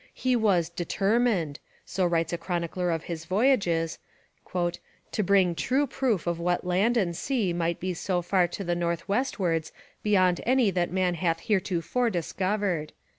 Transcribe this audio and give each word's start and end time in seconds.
He 0.15 0.35
was 0.35 0.69
'determined,' 0.69 1.59
so 1.85 2.07
writes 2.07 2.33
a 2.33 2.37
chronicler 2.39 2.89
of 2.89 3.03
his 3.03 3.25
voyages, 3.25 3.99
'to 4.51 5.23
bring 5.23 5.53
true 5.53 5.85
proof 5.85 6.25
of 6.25 6.39
what 6.39 6.65
land 6.65 6.97
and 6.97 7.15
sea 7.15 7.53
might 7.53 7.79
be 7.79 7.93
so 7.93 8.23
far 8.23 8.47
to 8.47 8.63
the 8.63 8.73
northwestwards 8.73 9.71
beyond 10.01 10.41
any 10.43 10.71
that 10.71 10.89
man 10.91 11.13
hath 11.13 11.41
heretofore 11.41 12.09
discovered.' 12.09 12.93